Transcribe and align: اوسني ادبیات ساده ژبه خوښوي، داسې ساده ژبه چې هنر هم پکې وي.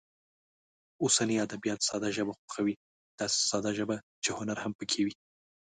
اوسني 1.03 1.35
ادبیات 1.45 1.79
ساده 1.89 2.09
ژبه 2.15 2.33
خوښوي، 2.39 2.75
داسې 3.19 3.37
ساده 3.49 3.71
ژبه 3.77 3.95
چې 4.23 4.29
هنر 4.37 4.57
هم 4.63 4.71
پکې 4.79 5.01
وي. 5.05 5.13